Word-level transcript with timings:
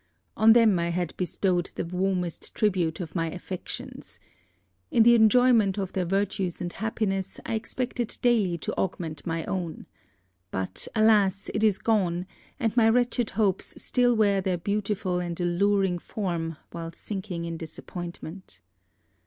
On 0.35 0.53
them 0.53 0.79
I 0.79 0.89
had 0.89 1.15
bestowed 1.15 1.67
the 1.75 1.85
warmest 1.85 2.55
tribute 2.55 2.99
of 3.01 3.13
my 3.13 3.29
affections. 3.29 4.19
In 4.89 5.03
the 5.03 5.13
enjoyment 5.13 5.77
of 5.77 5.93
their 5.93 6.05
virtues 6.07 6.59
and 6.59 6.73
happiness, 6.73 7.39
I 7.45 7.53
expected 7.53 8.17
daily 8.23 8.57
to 8.57 8.73
augment 8.79 9.27
my 9.27 9.45
own. 9.45 9.85
But, 10.49 10.87
alas! 10.95 11.51
it 11.53 11.63
is 11.63 11.77
gone; 11.77 12.25
and 12.59 12.75
my 12.75 12.89
wretched 12.89 13.29
hopes 13.37 13.79
still 13.79 14.15
wear 14.15 14.41
their 14.41 14.57
beautiful 14.57 15.19
and 15.19 15.39
alluring 15.39 15.99
form 15.99 16.57
while 16.71 16.91
sinking 16.93 17.45
in 17.45 17.57
disappointment. 17.57 18.61